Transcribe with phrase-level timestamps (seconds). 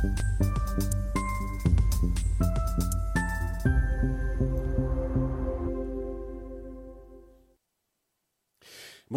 [0.00, 0.47] Thank you.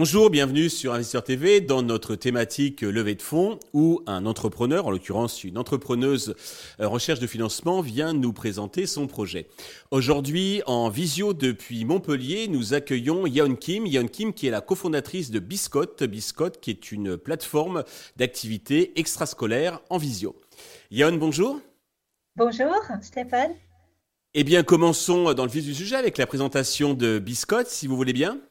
[0.03, 4.89] Bonjour, bienvenue sur Investisseur TV dans notre thématique levée de fonds où un entrepreneur, en
[4.89, 6.33] l'occurrence une entrepreneuse
[6.79, 9.47] euh, recherche de financement, vient nous présenter son projet.
[9.91, 13.85] Aujourd'hui, en visio depuis Montpellier, nous accueillons Yeon Kim.
[13.85, 16.01] Yeon Kim qui est la cofondatrice de Biscotte.
[16.03, 17.83] Biscotte qui est une plateforme
[18.15, 20.35] d'activité extrascolaire en visio.
[20.89, 21.61] Yeon, bonjour.
[22.35, 22.73] Bonjour
[23.03, 23.53] Stéphane.
[24.33, 27.95] Eh bien, commençons dans le vif du sujet avec la présentation de Biscotte, si vous
[27.95, 28.41] voulez bien.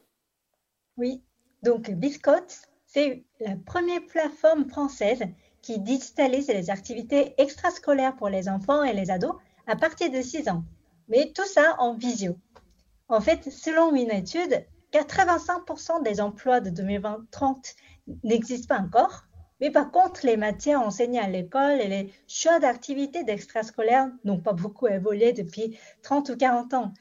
[0.95, 1.21] Oui,
[1.63, 5.23] donc, Biscotte, c'est la première plateforme française
[5.61, 9.35] qui digitalise les activités extrascolaires pour les enfants et les ados
[9.67, 10.63] à partir de 6 ans.
[11.07, 12.35] Mais tout ça en visio.
[13.09, 17.75] En fait, selon une étude, 85% des emplois de 2030
[18.23, 19.25] n'existent pas encore.
[19.59, 24.53] Mais par contre, les matières enseignées à l'école et les choix d'activités d'extrascolaires n'ont pas
[24.53, 26.93] beaucoup évolué depuis 30 ou 40 ans.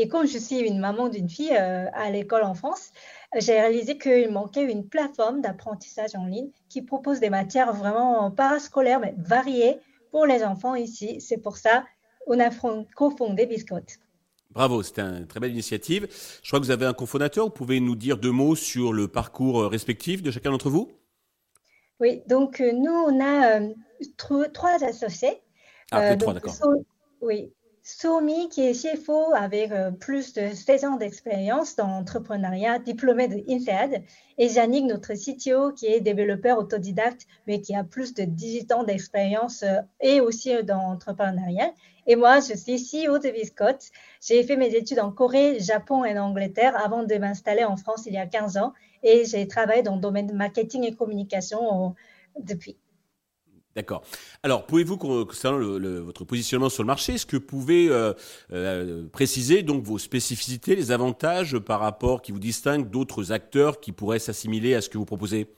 [0.00, 2.92] Et comme je suis une maman d'une fille euh, à l'école en France,
[3.36, 9.00] j'ai réalisé qu'il manquait une plateforme d'apprentissage en ligne qui propose des matières vraiment parascolaires,
[9.00, 9.78] mais variées
[10.12, 11.20] pour les enfants ici.
[11.20, 11.84] C'est pour ça
[12.24, 12.50] qu'on a
[12.94, 13.98] cofondé Biscotte.
[14.50, 16.06] Bravo, c'était une très belle initiative.
[16.42, 17.46] Je crois que vous avez un cofondateur.
[17.46, 20.90] Vous pouvez nous dire deux mots sur le parcours euh, respectif de chacun d'entre vous?
[22.00, 23.74] Oui, donc euh, nous, on a euh,
[24.16, 25.42] trois associés.
[25.90, 26.54] Ah, trois, d'accord.
[27.20, 27.52] Oui,
[27.90, 33.42] Somi, qui est CFO avec euh, plus de 16 ans d'expérience dans l'entrepreneuriat, diplômé de
[33.50, 34.02] INSEAD,
[34.36, 38.84] et Yannick, notre CTO, qui est développeur autodidacte, mais qui a plus de 18 ans
[38.84, 41.72] d'expérience euh, et aussi euh, dans l'entrepreneuriat.
[42.06, 43.80] Et moi, je suis CEO de Viscott.
[44.20, 48.02] J'ai fait mes études en Corée, Japon et en Angleterre avant de m'installer en France
[48.04, 48.74] il y a 15 ans.
[49.02, 51.94] Et j'ai travaillé dans le domaine de marketing et communication
[52.38, 52.76] depuis.
[53.78, 54.02] D'accord.
[54.42, 58.12] Alors, pouvez-vous, concernant votre positionnement sur le marché, est-ce que vous pouvez euh,
[58.52, 63.92] euh, préciser donc vos spécificités, les avantages par rapport qui vous distinguent d'autres acteurs qui
[63.92, 65.54] pourraient s'assimiler à ce que vous proposez?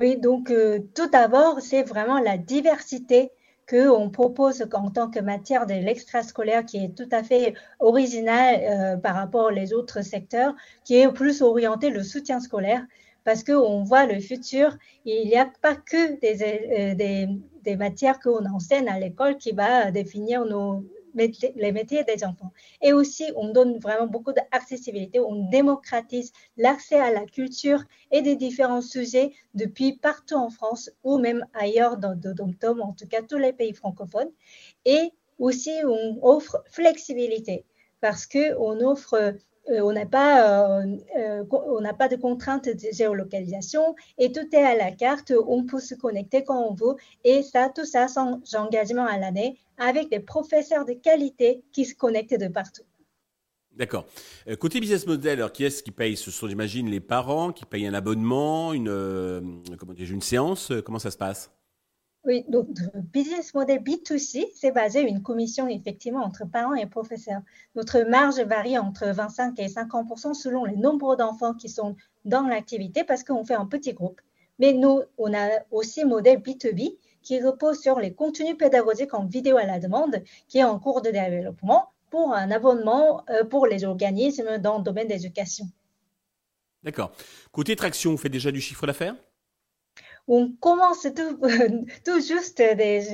[0.00, 3.30] Oui, donc euh, tout d'abord, c'est vraiment la diversité
[3.68, 9.16] qu'on propose en tant que matière de l'extrascolaire qui est tout à fait originale par
[9.16, 12.86] rapport aux autres secteurs, qui est plus orienté le soutien scolaire
[13.26, 14.78] parce qu'on voit le futur.
[15.04, 17.28] Il n'y a pas que des, euh,
[17.64, 20.84] des, matières qu'on enseigne à l'école qui va définir nos,
[21.16, 22.52] les métiers des enfants.
[22.80, 27.82] Et aussi, on donne vraiment beaucoup d'accessibilité, on démocratise l'accès à la culture
[28.12, 32.92] et des différents sujets depuis partout en France ou même ailleurs dans le dom en
[32.92, 34.30] tout cas tous les pays francophones.
[34.84, 35.10] Et
[35.40, 37.64] aussi, on offre flexibilité
[38.00, 39.34] parce qu'on offre
[39.68, 44.92] on n'a pas, euh, euh, pas de contraintes de géolocalisation et tout est à la
[44.92, 45.32] carte.
[45.46, 49.58] On peut se connecter quand on veut et ça, tout ça sans engagement à l'année
[49.78, 52.84] avec des professeurs de qualité qui se connectent de partout.
[53.72, 54.06] D'accord.
[54.58, 56.16] côté business model, alors qui est-ce qui paye?
[56.16, 60.72] Ce sont, j'imagine, les parents qui payent un abonnement, une, comment une séance.
[60.82, 61.50] Comment ça se passe?
[62.26, 67.40] Oui, donc le business model B2C, c'est basé une commission effectivement entre parents et professeurs.
[67.76, 71.94] Notre marge varie entre 25 et 50% selon le nombre d'enfants qui sont
[72.24, 74.20] dans l'activité parce qu'on fait un petit groupe.
[74.58, 79.56] Mais nous, on a aussi modèle B2B qui repose sur les contenus pédagogiques en vidéo
[79.56, 83.84] à la demande qui est en cours de développement pour un abonnement euh, pour les
[83.84, 85.66] organismes dans le domaine de l'éducation.
[86.82, 87.12] D'accord.
[87.52, 89.14] Côté traction, vous faites déjà du chiffre d'affaires?
[90.28, 91.40] On commence tout,
[92.04, 92.62] tout juste,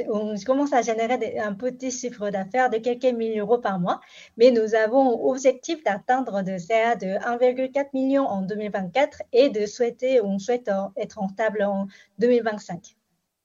[0.08, 4.00] on commence à générer un petit chiffre d'affaires de quelques milliers d'euros par mois,
[4.36, 10.20] mais nous avons objectif d'atteindre de CA de 1,4 million en 2024 et de souhaiter,
[10.22, 11.86] on souhaite être rentable en
[12.18, 12.96] 2025.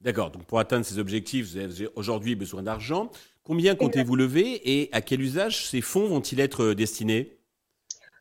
[0.01, 3.09] D'accord, donc pour atteindre ces objectifs, vous avez aujourd'hui besoin d'argent.
[3.43, 7.36] Combien comptez-vous lever et à quel usage ces fonds vont-ils être destinés?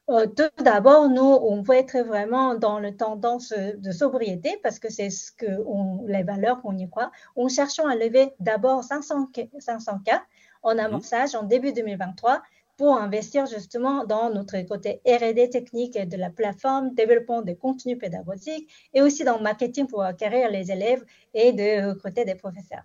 [0.07, 5.11] Tout d'abord, nous, on veut être vraiment dans le tendance de sobriété parce que c'est
[5.11, 7.11] ce que on, les valeurs qu'on y croit.
[7.35, 10.23] On cherchons à lever d'abord 500, 500 cas
[10.63, 10.79] en mmh.
[10.79, 12.43] amorçage en début 2023
[12.77, 18.71] pour investir justement dans notre côté R&D technique de la plateforme, développement des contenus pédagogiques
[18.93, 21.05] et aussi dans le marketing pour acquérir les élèves
[21.35, 22.85] et de recruter des professeurs.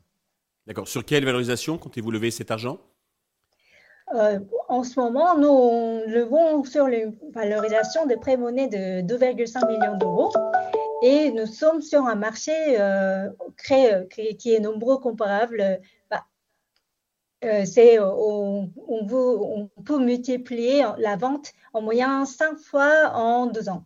[0.65, 0.87] D'accord.
[0.87, 2.79] Sur quelle valorisation comptez-vous lever cet argent?
[4.13, 10.33] Euh, en ce moment, nous levons sur les valorisations de pré-monnaie de 2,5 millions d'euros
[11.01, 15.79] et nous sommes sur un marché euh, créé, qui est nombreux, comparable.
[16.09, 16.25] Bah,
[17.45, 23.85] euh, c'est, on, on, peut multiplier la vente en moyenne 5 fois en deux ans.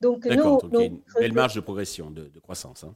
[0.00, 2.84] Donc, nous, donc il y a une belle marge de progression, de, croissance.
[2.84, 2.94] Hein.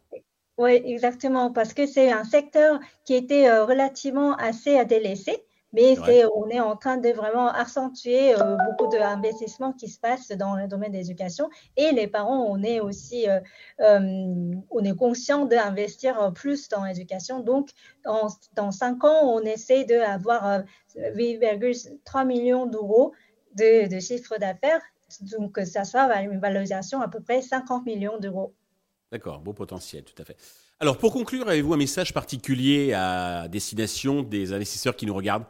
[0.56, 6.48] Oui, exactement, parce que c'est un secteur qui était relativement assez délaissé mais c'est, on
[6.48, 10.90] est en train de vraiment accentuer euh, beaucoup d'investissements qui se passent dans le domaine
[10.90, 11.48] de l'éducation.
[11.76, 13.40] Et les parents, on est aussi, euh,
[13.80, 17.40] euh, on est conscient d'investir plus dans l'éducation.
[17.40, 17.70] Donc,
[18.04, 20.62] dans, dans cinq ans, on essaie d'avoir
[20.96, 23.12] 8,3 millions d'euros
[23.54, 24.82] de, de chiffre d'affaires.
[25.38, 28.54] Donc, ça soit une valorisation à peu près 50 millions d'euros.
[29.12, 30.36] D'accord, beau potentiel, tout à fait.
[30.78, 35.44] Alors, pour conclure, avez-vous un message particulier à destination des investisseurs qui nous regardent?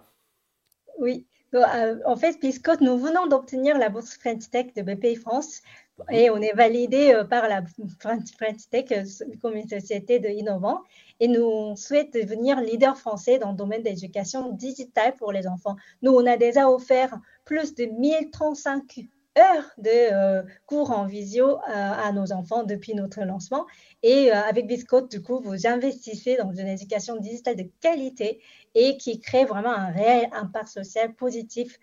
[1.00, 1.26] Oui.
[1.54, 5.62] Euh, en fait, puisque nous venons d'obtenir la bourse French Tech de BPI France
[6.10, 7.62] et on est validé euh, par la
[7.98, 9.02] French Tech euh,
[9.42, 10.80] comme une société de innovant
[11.18, 15.74] et nous souhaitons devenir leader français dans le domaine de l'éducation digitale pour les enfants.
[16.02, 19.08] Nous, on a déjà offert plus de 1035
[19.40, 23.66] heures de cours en visio à nos enfants depuis notre lancement.
[24.02, 28.40] Et avec Biscotte, du coup, vous investissez dans une éducation digitale de qualité
[28.74, 31.78] et qui crée vraiment un réel impact social positif.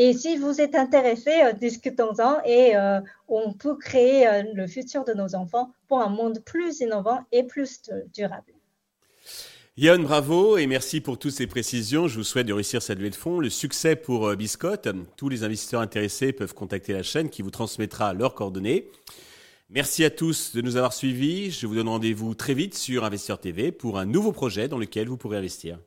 [0.00, 5.04] Et si vous êtes intéressé, euh, discutons-en et euh, on peut créer euh, le futur
[5.04, 7.82] de nos enfants pour un monde plus innovant et plus
[8.14, 8.57] durable.
[9.80, 12.08] Yann, bravo et merci pour toutes ces précisions.
[12.08, 13.38] Je vous souhaite de réussir cette levée de fonds.
[13.38, 14.88] Le succès pour Biscotte.
[15.16, 18.90] Tous les investisseurs intéressés peuvent contacter la chaîne qui vous transmettra leurs coordonnées.
[19.70, 21.52] Merci à tous de nous avoir suivis.
[21.52, 25.06] Je vous donne rendez-vous très vite sur Investisseur TV pour un nouveau projet dans lequel
[25.06, 25.78] vous pourrez investir.